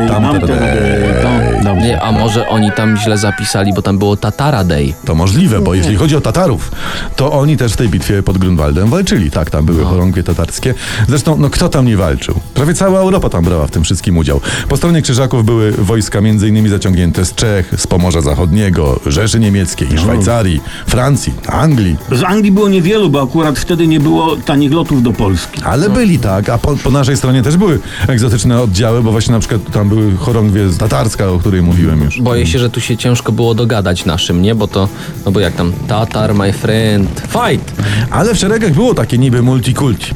Nam 0.09 0.39
te 0.39 0.47
radę, 0.47 1.23
tam. 1.63 1.79
Nie, 1.79 2.01
a 2.01 2.11
może 2.11 2.47
oni 2.47 2.71
tam 2.71 2.97
źle 2.97 3.17
zapisali, 3.17 3.73
bo 3.73 3.81
tam 3.81 3.97
było 3.97 4.17
Tatara 4.17 4.63
Day. 4.63 4.93
To 5.05 5.15
możliwe, 5.15 5.59
bo 5.61 5.73
jeśli 5.73 5.95
chodzi 5.95 6.15
o 6.15 6.21
Tatarów, 6.21 6.48
Tatarów. 6.49 6.71
To 7.15 7.31
oni 7.31 7.57
też 7.57 7.73
w 7.73 7.77
tej 7.77 7.89
bitwie 7.89 8.23
pod 8.23 8.37
Grunwaldem 8.37 8.89
walczyli. 8.89 9.31
Tak, 9.31 9.49
tam 9.49 9.65
były 9.65 9.83
chorągwie 9.83 10.23
tatarskie. 10.23 10.73
Zresztą, 11.07 11.37
no 11.37 11.49
kto 11.49 11.69
tam 11.69 11.85
nie 11.85 11.97
walczył? 11.97 12.39
Prawie 12.53 12.73
cała 12.73 12.99
Europa 12.99 13.29
tam 13.29 13.43
brała 13.43 13.67
w 13.67 13.71
tym 13.71 13.83
wszystkim 13.83 14.17
udział. 14.17 14.41
Po 14.69 14.77
stronie 14.77 15.01
Krzyżaków 15.01 15.45
były 15.45 15.71
wojska 15.71 16.19
innymi 16.19 16.69
zaciągnięte 16.69 17.25
z 17.25 17.35
Czech, 17.35 17.73
z 17.77 17.87
Pomorza 17.87 18.21
Zachodniego, 18.21 18.99
Rzeszy 19.05 19.39
Niemieckiej, 19.39 19.87
Szwajcarii, 19.97 20.61
Francji, 20.87 21.33
Anglii. 21.47 21.95
Z 22.11 22.23
Anglii 22.23 22.51
było 22.51 22.69
niewielu, 22.69 23.09
bo 23.09 23.21
akurat 23.21 23.59
wtedy 23.59 23.87
nie 23.87 23.99
było 23.99 24.35
tanich 24.35 24.71
lotów 24.71 25.03
do 25.03 25.13
Polski. 25.13 25.61
Ale 25.63 25.89
byli 25.89 26.19
tak, 26.19 26.49
a 26.49 26.57
po, 26.57 26.75
po 26.75 26.89
naszej 26.91 27.17
stronie 27.17 27.43
też 27.43 27.57
były 27.57 27.79
egzotyczne 28.07 28.61
oddziały, 28.61 29.03
bo 29.03 29.11
właśnie 29.11 29.31
na 29.31 29.39
przykład 29.39 29.61
tam 29.71 29.89
były 29.89 30.17
chorągwie 30.17 30.69
z 30.69 30.77
tatarska, 30.77 31.29
o 31.29 31.39
której 31.39 31.61
mówiłem 31.61 32.01
już. 32.03 32.21
Boję 32.21 32.47
się, 32.47 32.59
że 32.59 32.69
tu 32.69 32.81
się 32.81 32.97
ciężko 32.97 33.31
było 33.31 33.55
dogadać 33.55 34.05
naszym, 34.05 34.41
nie? 34.41 34.55
Bo 34.55 34.67
to, 34.67 34.89
no 35.25 35.31
bo 35.31 35.39
jak 35.39 35.53
tam 35.55 35.73
Tatar, 35.87 36.35
my 36.39 36.53
friend, 36.53 37.21
fight! 37.27 37.73
Ale 38.09 38.33
w 38.33 38.37
szeregach 38.37 38.73
było 38.73 38.93
takie 38.93 39.17
niby 39.17 39.41
multikulti. 39.41 40.11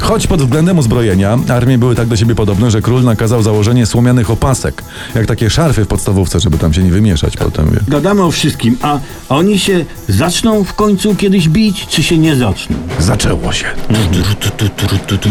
Choć 0.00 0.26
pod 0.26 0.42
względem 0.42 0.78
uzbrojenia 0.78 1.38
armie 1.48 1.78
były 1.78 1.94
tak 1.94 2.08
do 2.08 2.16
siebie 2.16 2.34
podobne, 2.34 2.70
że 2.70 2.82
król 2.82 3.04
nakazał 3.04 3.42
założenie 3.42 3.86
słomianych 3.86 4.30
opasek, 4.30 4.82
jak 5.14 5.26
takie 5.26 5.50
szarfy 5.50 5.84
w 5.84 5.88
podstawówce, 5.88 6.40
żeby 6.40 6.58
tam 6.58 6.72
się 6.72 6.82
nie 6.82 6.90
wymieszać 6.90 7.36
potem. 7.36 7.70
Wie. 7.70 7.80
Gadamy 7.88 8.22
o 8.22 8.30
wszystkim, 8.30 8.76
a 8.82 8.98
oni 9.28 9.58
się 9.58 9.84
zaczną 10.08 10.64
w 10.64 10.74
końcu 10.74 11.14
kiedyś 11.14 11.48
bić, 11.48 11.86
czy 11.86 12.02
się 12.02 12.18
nie 12.18 12.36
zaczną? 12.36 12.76
Zaczęło 12.98 13.52
się. 13.52 13.66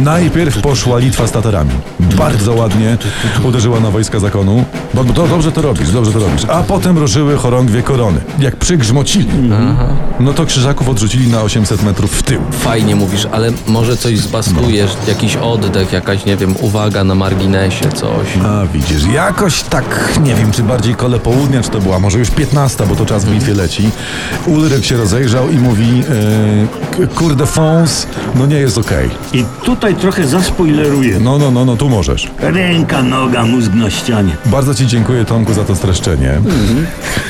Najpierw 0.01 0.62
poszła 0.62 1.00
Litwa 1.00 1.27
z 1.27 1.32
Tatarami. 1.32 1.72
Bardzo 2.00 2.53
ładnie 2.53 2.98
uderzyła 3.44 3.79
na 3.79 3.91
wojska 3.91 4.20
zakonu. 4.20 4.65
Bo 4.94 5.03
dobrze 5.03 5.51
to 5.51 5.62
robisz, 5.62 5.91
dobrze 5.91 6.12
to 6.12 6.20
robisz. 6.20 6.46
A 6.46 6.63
potem 6.63 6.98
ruszyły 6.98 7.38
chorągwie 7.38 7.82
korony. 7.84 8.22
Jak 8.39 8.56
przygrzmocili, 8.56 9.50
no 10.20 10.34
to 10.34 10.46
krzyżaków 10.46 10.89
odrzucili 10.89 11.27
na 11.27 11.41
800 11.41 11.84
metrów 11.84 12.12
w 12.12 12.24
tył. 12.24 12.41
Fajnie 12.51 12.96
mówisz, 12.96 13.27
ale 13.32 13.51
może 13.68 13.88
coś 13.98 14.19
zbaskujesz, 14.19 14.91
jakiś 15.08 15.36
oddech, 15.36 15.93
jakaś, 15.93 16.25
nie 16.25 16.38
wiem, 16.38 16.55
uwaga 16.62 17.03
na 17.03 17.15
marginesie, 17.15 17.89
coś. 17.91 18.27
A 18.46 18.65
widzisz, 18.74 19.05
jakoś 19.13 19.63
tak, 19.63 20.19
nie 20.24 20.36
wiem, 20.36 20.51
czy 20.51 20.63
bardziej 20.63 20.96
kole 20.96 21.19
południa, 21.19 21.62
czy 21.63 21.69
to 21.69 21.79
była 21.79 22.00
może 22.00 22.19
już 22.19 22.29
15, 22.31 22.86
bo 22.89 22.96
to 22.96 23.05
czas 23.05 23.25
w 23.25 23.31
bitwie 23.31 23.53
leci. 23.53 23.89
Ulryk 24.46 24.86
się 24.86 24.98
rozejrzał 24.98 25.50
i 25.50 25.55
mówi, 25.58 26.03
k- 26.98 27.08
kurde, 27.15 27.46
Fons, 27.46 28.08
no 28.36 28.46
nie 28.46 28.55
jest 28.58 28.77
okej. 28.77 29.10
I 29.34 29.46
tutaj 29.63 29.96
trochę 29.96 30.27
zaspoileruję. 30.27 31.19
No, 31.19 31.38
no, 31.38 31.51
no, 31.51 31.65
no, 31.65 31.75
tu 31.77 31.89
możesz. 31.89 32.27
Ręka, 32.39 33.03
noga, 33.03 33.46
mózg 33.46 33.74
na 33.74 33.89
ścianie. 33.89 34.36
Bardzo 34.46 34.75
ci 34.75 34.88
dziękuję, 34.88 35.25
Tomku, 35.25 35.53
za 35.53 35.63
to 35.63 35.75
streszczenie. 35.75 36.41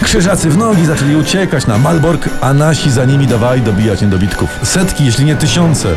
Krzyżacy 0.10 0.50
w 0.50 0.58
nogi 0.58 0.86
zaczęli 0.86 1.16
uciekać 1.16 1.68
na 1.68 1.78
Malbork, 1.78 2.30
a 2.42 2.54
nasi 2.54 2.92
za 2.92 3.06
nimi 3.06 3.28
dawali 3.28 3.62
dobijać 3.62 4.02
niedobitków. 4.02 4.50
Setki, 4.64 5.06
jeśli 5.06 5.26
nie 5.26 5.36
tysiące, 5.36 5.90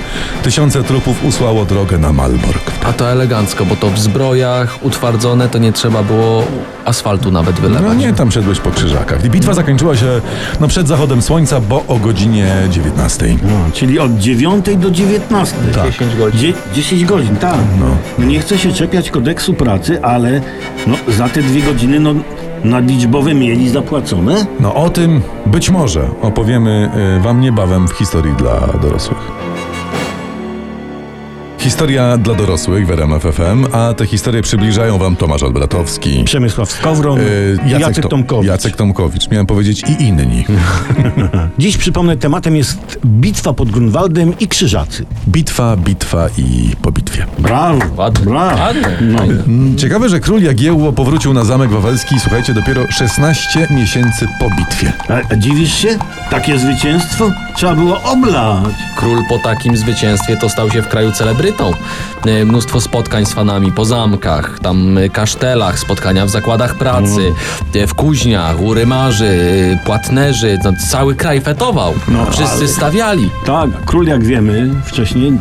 tysiące 0.42 0.82
trupów 0.82 1.24
usłało 1.24 1.64
drogę 1.64 1.98
na 1.98 2.12
Malbork. 2.12 2.72
A 2.84 2.92
to 2.92 3.10
elegancko, 3.10 3.64
bo 3.64 3.76
to 3.76 3.90
w 3.90 3.98
zbrojach 3.98 4.84
utwardzone, 4.84 5.48
to 5.48 5.58
nie 5.58 5.72
trzeba 5.72 6.02
było 6.02 6.44
asfaltu 6.84 7.30
nawet 7.30 7.60
wylewać. 7.60 7.82
No 7.86 7.94
nie, 7.94 8.12
tam 8.12 8.32
szedłeś 8.32 8.60
po 8.60 8.70
krzyżakach. 8.70 9.24
I 9.24 9.30
bitwa 9.30 9.54
zakończyła 9.54 9.96
się 9.96 10.20
no, 10.60 10.68
przed 10.68 10.88
zachodem 10.88 11.22
słońca, 11.22 11.60
bo 11.60 11.84
o 11.88 11.96
godzinie 11.98 12.46
19. 12.70 13.26
No, 13.42 13.70
czyli 13.72 13.98
od 13.98 14.18
9 14.18 14.66
do 14.76 14.90
19. 14.90 15.56
Tak. 15.74 15.84
10 15.84 16.16
godzin. 16.16 16.40
Dzie- 16.40 16.54
10 16.74 17.04
godzin, 17.04 17.36
tak. 17.36 17.58
No. 17.80 18.24
Nie 18.26 18.40
chcę 18.40 18.58
się 18.58 18.72
czepiać 18.72 19.10
kodeksu 19.10 19.54
pracy, 19.54 20.02
ale 20.02 20.40
no, 20.86 20.96
za 21.08 21.28
te 21.28 21.42
dwie 21.42 21.62
godziny 21.62 22.00
no, 22.00 22.14
nadliczbowe 22.64 23.34
mieli 23.34 23.68
zapłacone. 23.68 24.46
No 24.60 24.74
o 24.74 24.90
tym 24.90 25.20
być 25.46 25.70
może 25.70 26.08
opowiemy 26.22 26.90
y, 27.18 27.20
wam 27.20 27.40
niebawem 27.40 27.88
w 27.88 27.92
historii 27.92 28.34
dla 28.34 28.60
dorosłych. 28.82 29.51
Historia 31.62 32.16
dla 32.18 32.34
dorosłych 32.34 32.86
w 32.86 32.90
RMF 32.90 33.22
FM, 33.22 33.66
a 33.72 33.94
te 33.94 34.06
historie 34.06 34.42
przybliżają 34.42 34.98
wam 34.98 35.16
Tomasz 35.16 35.42
Albratowski, 35.42 36.24
Przemysław 36.24 36.70
Skowron, 36.72 37.20
y, 37.20 37.58
Jacek, 37.66 38.02
Tom- 38.02 38.10
Tomkowicz. 38.10 38.48
Jacek 38.50 38.76
Tomkowicz, 38.76 39.28
miałem 39.30 39.46
powiedzieć 39.46 39.82
i 39.88 40.02
inni. 40.02 40.44
Dziś 41.58 41.76
przypomnę, 41.76 42.16
tematem 42.16 42.56
jest 42.56 42.98
bitwa 43.06 43.52
pod 43.52 43.70
Grunwaldem 43.70 44.32
i 44.40 44.48
Krzyżacy. 44.48 45.06
Bitwa, 45.28 45.76
bitwa 45.76 46.26
i 46.38 46.70
po 46.82 46.92
bitwie. 46.92 47.26
Brawo, 47.38 47.78
Ładnie. 47.96 48.24
brawo. 48.26 48.62
Ładnie. 48.62 48.82
No. 49.46 49.76
Ciekawe, 49.76 50.08
że 50.08 50.20
król 50.20 50.42
Jagiełło 50.42 50.92
powrócił 50.92 51.34
na 51.34 51.44
Zamek 51.44 51.70
Wawelski, 51.70 52.20
słuchajcie, 52.20 52.54
dopiero 52.54 52.82
16 52.90 53.66
miesięcy 53.70 54.28
po 54.40 54.50
bitwie. 54.50 54.92
A, 55.08 55.32
a 55.32 55.36
dziwisz 55.36 55.74
się? 55.74 55.98
Takie 56.30 56.58
zwycięstwo? 56.58 57.30
Trzeba 57.56 57.74
było 57.74 58.02
oblać. 58.02 58.74
Król 58.96 59.18
po 59.28 59.38
takim 59.38 59.76
zwycięstwie 59.76 60.36
to 60.36 60.48
stał 60.48 60.70
się 60.70 60.82
w 60.82 60.88
kraju 60.88 61.12
celebrytą. 61.12 61.51
E, 62.26 62.44
Mnóstwo 62.44 62.80
spotkań 62.80 63.26
z 63.26 63.32
fanami 63.32 63.72
po 63.72 63.84
zamkach, 63.84 64.58
tam 64.58 64.98
e, 64.98 65.08
kasztelach, 65.08 65.78
spotkania 65.78 66.26
w 66.26 66.30
zakładach 66.30 66.74
pracy, 66.74 67.32
e, 67.74 67.86
w 67.86 67.94
kuźniach, 67.94 68.60
u 68.60 68.74
rymarzy, 68.74 69.38
płatnerzy. 69.84 70.58
No, 70.64 70.72
cały 70.90 71.14
kraj 71.14 71.40
fetował. 71.40 71.94
No, 72.08 72.26
Wszyscy 72.30 72.56
ale- 72.56 72.68
stawiali. 72.68 73.30
Tak, 73.46 73.70
król 73.86 74.06
jak 74.06 74.24
wiemy 74.24 74.70
wcześniej 74.84 75.32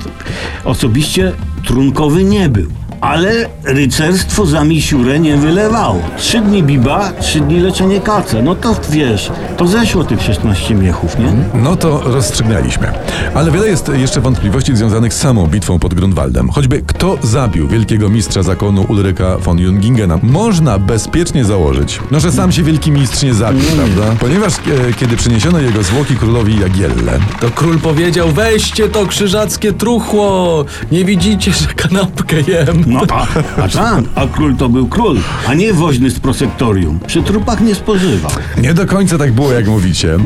osobiście 0.63 1.31
trunkowy 1.65 2.23
nie 2.23 2.49
był. 2.49 2.67
Ale 3.01 3.49
rycerstwo 3.63 4.45
za 4.45 4.63
misiurę 4.63 5.19
nie 5.19 5.37
wylewało. 5.37 6.01
Trzy 6.17 6.39
dni 6.41 6.63
biba, 6.63 7.11
trzy 7.21 7.39
dni 7.39 7.59
leczenie 7.59 7.99
kace. 8.01 8.43
No 8.43 8.55
to 8.55 8.75
wiesz, 8.89 9.31
to 9.57 9.67
zeszło 9.67 10.03
tych 10.03 10.21
16 10.21 10.75
miechów, 10.75 11.19
nie? 11.19 11.33
No 11.53 11.75
to 11.75 12.01
rozstrzygnęliśmy. 12.05 12.91
Ale 13.33 13.51
wiele 13.51 13.67
jest 13.67 13.91
jeszcze 13.95 14.21
wątpliwości 14.21 14.75
związanych 14.75 15.13
z 15.13 15.17
samą 15.17 15.47
bitwą 15.47 15.79
pod 15.79 15.93
Grunwaldem. 15.93 16.49
Choćby 16.49 16.81
kto 16.87 17.17
zabił 17.23 17.67
wielkiego 17.67 18.09
mistrza 18.09 18.43
zakonu 18.43 18.85
Ulryka 18.89 19.37
von 19.37 19.59
Jungingena. 19.59 20.19
Można 20.23 20.79
bezpiecznie 20.79 21.45
założyć, 21.45 21.99
no 22.11 22.19
że 22.19 22.31
sam 22.31 22.51
się 22.51 22.63
wielki 22.63 22.91
mistrz 22.91 23.23
nie 23.23 23.33
zabił, 23.33 23.63
prawda? 23.75 24.15
Ponieważ 24.19 24.53
e, 24.53 24.93
kiedy 24.93 25.17
przyniesiono 25.17 25.59
jego 25.59 25.83
zwłoki 25.83 26.15
królowi 26.15 26.59
Jagielle, 26.59 27.19
To 27.39 27.49
król 27.55 27.79
powiedział, 27.79 28.27
weźcie 28.31 28.89
to 28.89 29.05
krzyżackie 29.05 29.73
truchło. 29.73 30.65
Nie 30.91 31.05
widzicie, 31.05 31.51
że 31.53 31.65
kanapkę 31.67 32.35
jem. 32.41 32.90
No 32.91 33.01
a, 33.09 33.27
a 33.61 33.67
tak, 33.81 34.03
a 34.15 34.27
król 34.27 34.55
to 34.55 34.69
był 34.69 34.87
król, 34.87 35.17
a 35.47 35.53
nie 35.53 35.73
woźny 35.73 36.11
z 36.11 36.19
prosektorium. 36.19 36.99
Przy 37.07 37.23
trupach 37.23 37.61
nie 37.61 37.75
spożywał. 37.75 38.31
nie 38.61 38.73
do 38.73 38.85
końca 38.85 39.17
tak 39.17 39.31
było, 39.33 39.51
jak 39.51 39.67
mówicie. 39.67 40.17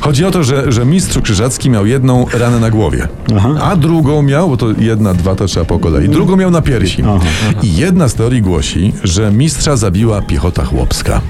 Chodzi 0.00 0.24
o 0.24 0.30
to, 0.30 0.44
że, 0.44 0.72
że 0.72 0.84
mistrz 0.84 1.18
krzyżacki 1.18 1.70
miał 1.70 1.86
jedną 1.86 2.26
ranę 2.32 2.60
na 2.60 2.70
głowie, 2.70 3.08
Aha. 3.36 3.48
a 3.62 3.76
drugą 3.76 4.22
miał, 4.22 4.48
bo 4.48 4.56
to 4.56 4.66
jedna, 4.78 5.14
dwa 5.14 5.34
to 5.34 5.46
trzeba 5.46 5.66
po 5.66 5.78
kolei, 5.78 6.08
drugą 6.08 6.36
miał 6.36 6.50
na 6.50 6.62
piersi. 6.62 7.02
Aha, 7.02 7.24
I 7.62 7.76
jedna 7.76 8.08
z 8.08 8.14
teorii 8.14 8.42
głosi, 8.42 8.92
że 9.04 9.30
mistrza 9.32 9.76
zabiła 9.76 10.22
piechota 10.22 10.64
chłopska. 10.64 11.20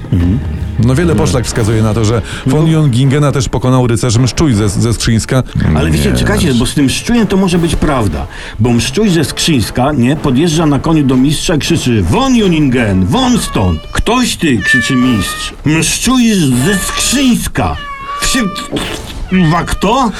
No 0.78 0.94
wiele 0.94 1.14
poszlak 1.14 1.44
wskazuje 1.46 1.82
na 1.82 1.94
to, 1.94 2.04
że 2.04 2.22
von 2.46 2.66
Jungingena 2.66 3.32
też 3.32 3.48
pokonał 3.48 3.86
rycerz 3.86 4.18
Mszczuj 4.18 4.54
ze, 4.54 4.68
ze 4.68 4.94
Skrzyńska. 4.94 5.42
Ale 5.76 5.90
wiecie, 5.90 6.10
Nie. 6.10 6.16
czekajcie, 6.18 6.54
bo 6.54 6.66
z 6.66 6.74
tym 6.74 6.88
szczujem 6.90 7.26
to 7.26 7.36
może 7.36 7.58
być 7.58 7.76
prawda. 7.76 8.26
Bo 8.60 8.72
mszczuj 8.72 9.10
ze 9.10 9.24
Skrzyńska, 9.24 9.92
nie, 9.92 10.16
podjeżdża 10.16 10.66
na 10.66 10.78
koniu 10.78 11.04
do 11.04 11.16
mistrza 11.16 11.54
i 11.54 11.58
krzyczy 11.58 12.02
Won 12.02 12.36
Juningen, 12.36 13.06
won 13.06 13.38
stąd! 13.38 13.80
Ktoś 13.92 14.36
ty, 14.36 14.58
krzyczy 14.58 14.96
mistrz. 14.96 15.52
Mszczuj 15.64 16.34
ze 16.66 16.78
Skrzyńska! 16.78 17.76
Wsi... 18.20 18.38
Wa 19.50 19.64
kto? 19.64 20.10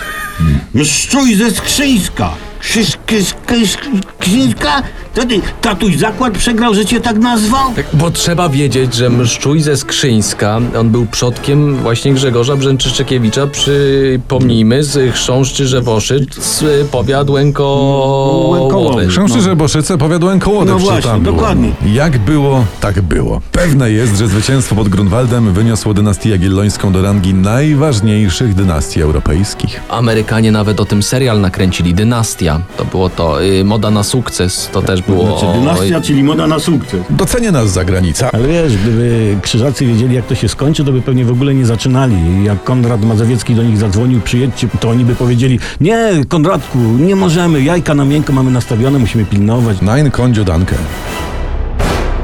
Mszczuj 0.75 1.35
ze 1.35 1.51
Skrzyńska! 1.51 2.31
Krzyż, 2.65 2.97
krzyż, 3.07 3.35
krzyż, 3.47 3.77
Skrzyńska? 4.25 4.83
To 5.15 5.27
ty, 5.27 5.41
tatuś 5.61 5.97
zakład 5.97 6.39
przegrał, 6.39 6.75
że 6.75 6.87
cię 6.87 7.01
tak 7.01 7.19
nazwał? 7.19 7.75
Tak, 7.77 7.87
bo 7.93 8.11
trzeba 8.11 8.49
wiedzieć, 8.49 8.95
że 8.95 9.11
Mszczuj 9.11 9.61
ze 9.61 9.77
Skrzyńska, 9.77 10.61
on 10.81 10.91
był 10.91 11.07
przodkiem 11.07 11.77
właśnie 11.77 12.15
Grzegorza 12.15 12.57
Brzęczyszczekiewicza, 12.57 13.47
przypomnijmy, 13.47 14.85
z 14.85 15.15
chrząszczy 15.15 15.67
Żewoszyc, 15.67 16.35
z 16.45 16.89
powiat 16.89 17.31
Łękołowy. 17.31 18.61
Łękołowy. 18.61 19.07
Chrząszczy 19.07 19.57
Boszyce 19.57 19.99
powiadłem 19.99 20.41
koło 20.41 20.65
No 20.65 20.79
właśnie, 20.79 21.21
dokładnie. 21.21 21.73
Jak 21.93 22.19
było, 22.19 22.65
tak 22.81 23.03
było. 23.03 23.41
Pewne 23.53 23.91
jest, 23.91 24.19
że 24.19 24.29
zwycięstwo 24.29 24.75
pod 24.75 24.89
Grunwaldem 24.89 25.53
wyniosło 25.53 25.95
dynastię 25.95 26.31
jagiellońską 26.31 26.93
do 26.93 27.03
rangi 27.03 27.35
najważniejszych 27.35 28.55
dynastii 28.55 29.03
europejskich. 29.03 29.81
Amerykanie 29.89 30.53
nawet 30.53 30.81
o 30.81 30.85
tym 30.85 31.03
serial 31.03 31.41
nakręcili, 31.41 31.95
Dynastia. 31.95 32.54
To 32.77 32.85
było 32.85 33.09
to, 33.09 33.45
y, 33.45 33.65
moda 33.65 33.91
na 33.91 34.03
sukces, 34.03 34.69
to 34.73 34.83
też 34.83 35.03
było... 35.03 35.39
Znaczy 35.39 35.59
dynastia, 35.59 36.01
czyli 36.01 36.23
moda 36.23 36.47
na 36.47 36.59
sukces. 36.59 37.01
Docenia 37.11 37.53
nas 37.53 37.71
zagranica. 37.71 38.31
Ale 38.33 38.49
wiesz, 38.49 38.77
gdyby 38.77 39.37
krzyżacy 39.43 39.87
wiedzieli, 39.87 40.15
jak 40.15 40.27
to 40.27 40.35
się 40.35 40.49
skończy, 40.49 40.85
to 40.85 40.93
by 40.93 41.03
pewnie 41.03 41.25
w 41.25 41.31
ogóle 41.31 41.55
nie 41.55 41.67
zaczynali. 41.67 42.45
Jak 42.45 42.65
Konrad 42.65 43.05
Mazowiecki 43.05 43.55
do 43.55 43.63
nich 43.63 43.79
zadzwonił, 43.79 44.21
przyjedźcie, 44.21 44.69
to 44.81 44.89
oni 44.89 45.05
by 45.05 45.15
powiedzieli, 45.15 45.59
nie, 45.81 46.11
Konradku, 46.29 46.79
nie 46.79 47.17
możemy, 47.17 47.63
jajka 47.63 47.95
na 47.95 48.05
miękko 48.05 48.33
mamy 48.33 48.51
nastawione, 48.51 48.99
musimy 48.99 49.25
pilnować. 49.25 49.81
Nein, 49.81 50.11
kondzio 50.11 50.45
danke. 50.45 50.77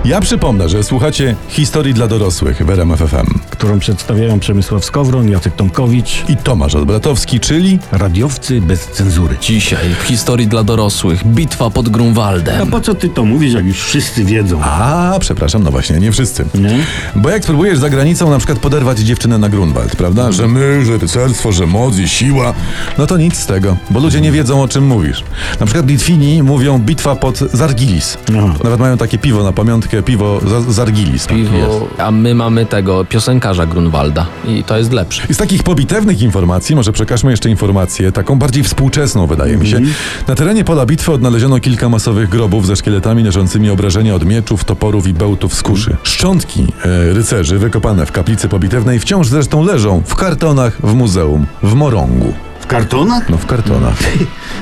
Ja 0.04 0.20
przypomnę, 0.20 0.68
że 0.68 0.82
słuchacie 0.84 1.36
historii 1.48 1.94
dla 1.94 2.08
dorosłych 2.08 2.66
w 2.66 2.70
RMF 2.70 3.00
FM. 3.00 3.38
którą 3.50 3.78
przedstawiają 3.78 4.40
Przemysław 4.40 4.84
Skowron, 4.84 5.28
Jacek 5.30 5.54
Tomkowicz, 5.56 6.24
I 6.28 6.36
Tomasz 6.36 6.74
Olbratowski, 6.74 7.40
czyli 7.40 7.78
radiowcy 7.92 8.60
bez 8.60 8.86
cenzury. 8.86 9.36
Dzisiaj 9.40 9.94
w 10.00 10.02
historii 10.02 10.46
dla 10.46 10.64
dorosłych 10.64 11.26
bitwa 11.26 11.70
pod 11.70 11.86
A 11.88 11.90
Grunwaldem. 11.90 12.70
po 12.70 12.80
co 12.80 12.94
ty 12.94 13.08
to 13.08 13.24
mówisz, 13.24 13.54
jak 13.54 13.64
już 13.66 13.80
wszyscy 13.82 14.24
wiedzą? 14.24 14.60
A, 14.62 15.16
przepraszam, 15.20 15.62
no 15.62 15.70
właśnie, 15.70 15.98
nie 15.98 16.12
wszyscy. 16.12 16.44
Nie? 16.54 16.78
Bo 17.16 17.30
jak 17.30 17.42
spróbujesz 17.42 17.78
za 17.78 17.90
granicą 17.90 18.30
na 18.30 18.38
przykład 18.38 18.58
poderwać 18.58 18.98
dziewczynę 18.98 19.38
na 19.38 19.48
Grunwald, 19.48 19.96
prawda? 19.96 20.32
Że 20.32 20.48
my, 20.48 20.84
że 20.84 20.98
rycerstwo, 20.98 21.52
że 21.52 21.66
moc 21.66 21.98
i 21.98 22.08
siła. 22.08 22.54
No 22.98 23.06
to 23.06 23.16
nic 23.16 23.36
z 23.36 23.46
tego, 23.46 23.76
bo 23.90 24.00
ludzie 24.00 24.20
nie 24.20 24.32
wiedzą 24.32 24.62
o 24.62 24.68
czym 24.68 24.86
mówisz. 24.86 25.24
Na 25.60 25.66
przykład 25.66 25.86
Litwini 25.88 26.42
mówią 26.42 26.78
bitwa 26.78 27.16
pod 27.16 27.38
Zargilis. 27.38 28.18
Aha. 28.38 28.54
Nawet 28.64 28.80
mają 28.80 28.96
takie 28.96 29.18
piwo 29.18 29.42
na 29.42 29.52
pamiątkę, 29.52 29.89
piwo 30.06 30.40
za- 30.46 30.72
Zargilis. 30.72 31.26
Piwo, 31.26 31.88
a 31.98 32.10
my 32.10 32.34
mamy 32.34 32.66
tego 32.66 33.04
piosenkarza 33.04 33.66
Grunwalda 33.66 34.26
i 34.48 34.64
to 34.64 34.78
jest 34.78 34.92
lepsze. 34.92 35.22
I 35.30 35.34
z 35.34 35.36
takich 35.36 35.62
pobitewnych 35.62 36.22
informacji, 36.22 36.76
może 36.76 36.92
przekażmy 36.92 37.30
jeszcze 37.30 37.50
informację, 37.50 38.12
taką 38.12 38.38
bardziej 38.38 38.62
współczesną 38.64 39.26
wydaje 39.26 39.56
mi 39.56 39.66
się. 39.68 39.80
Na 40.28 40.34
terenie 40.34 40.64
pola 40.64 40.86
bitwy 40.86 41.12
odnaleziono 41.12 41.60
kilka 41.60 41.88
masowych 41.88 42.28
grobów 42.28 42.66
ze 42.66 42.76
szkieletami 42.76 43.22
leżącymi 43.22 43.70
obrażenia 43.70 44.14
od 44.14 44.24
mieczów, 44.24 44.64
toporów 44.64 45.06
i 45.06 45.12
bełtów 45.14 45.54
z 45.54 45.62
kuszy. 45.62 45.96
Szczątki 46.02 46.66
e, 46.84 47.12
rycerzy 47.12 47.58
wykopane 47.58 48.06
w 48.06 48.12
kaplicy 48.12 48.48
pobitewnej 48.48 48.98
wciąż 48.98 49.28
zresztą 49.28 49.64
leżą 49.64 50.02
w 50.06 50.14
kartonach 50.14 50.78
w 50.82 50.94
muzeum 50.94 51.46
w 51.62 51.74
Morągu. 51.74 52.32
W 52.70 52.72
kartonach? 52.72 53.28
No 53.28 53.36
w 53.36 53.46
kartonach. 53.46 53.98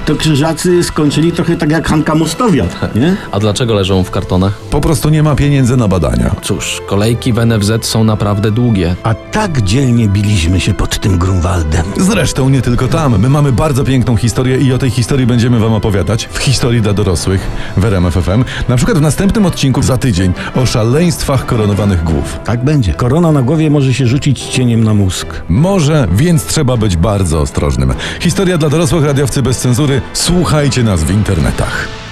To 0.06 0.16
krzyżacy 0.16 0.84
skończyli 0.84 1.32
trochę 1.32 1.56
tak 1.56 1.70
jak 1.70 1.88
Hanka 1.88 2.14
Mostowiat, 2.14 2.94
nie? 2.94 3.16
A 3.32 3.38
dlaczego 3.38 3.74
leżą 3.74 4.04
w 4.04 4.10
kartonach? 4.10 4.58
Po 4.70 4.80
prostu 4.80 5.08
nie 5.08 5.22
ma 5.22 5.34
pieniędzy 5.34 5.76
na 5.76 5.88
badania. 5.88 6.34
Cóż, 6.42 6.82
kolejki 6.86 7.32
w 7.32 7.46
NFZ 7.46 7.70
są 7.86 8.04
naprawdę 8.04 8.50
długie. 8.50 8.96
A 9.02 9.14
tak 9.14 9.62
dzielnie 9.62 10.08
biliśmy 10.08 10.60
się 10.60 10.74
pod 10.74 10.98
tym 10.98 11.18
Grunwaldem. 11.18 11.86
Zresztą 11.96 12.48
nie 12.48 12.62
tylko 12.62 12.88
tam. 12.88 13.18
My 13.18 13.28
mamy 13.28 13.52
bardzo 13.52 13.84
piękną 13.84 14.16
historię 14.16 14.58
i 14.58 14.72
o 14.72 14.78
tej 14.78 14.90
historii 14.90 15.26
będziemy 15.26 15.58
wam 15.58 15.72
opowiadać 15.72 16.28
w 16.32 16.38
historii 16.38 16.80
dla 16.80 16.92
dorosłych 16.92 17.40
w 17.76 17.84
RMF 17.84 18.14
FM. 18.14 18.44
Na 18.68 18.76
przykład 18.76 18.98
w 18.98 19.02
następnym 19.02 19.46
odcinku 19.46 19.82
za 19.82 19.96
tydzień 19.96 20.32
o 20.54 20.66
szaleństwach 20.66 21.46
koronowanych 21.46 22.04
głów. 22.04 22.38
Tak 22.44 22.64
będzie. 22.64 22.94
Korona 22.94 23.32
na 23.32 23.42
głowie 23.42 23.70
może 23.70 23.94
się 23.94 24.06
rzucić 24.06 24.42
cieniem 24.42 24.84
na 24.84 24.94
mózg. 24.94 25.26
Może, 25.48 26.08
więc 26.12 26.46
trzeba 26.46 26.76
być 26.76 26.96
bardzo 26.96 27.40
ostrożnym. 27.40 27.97
Historia 28.20 28.58
dla 28.58 28.68
dorosłych 28.68 29.04
radiowcy 29.04 29.42
bez 29.42 29.58
cenzury. 29.58 30.00
Słuchajcie 30.12 30.82
nas 30.82 31.04
w 31.04 31.10
internetach. 31.10 32.07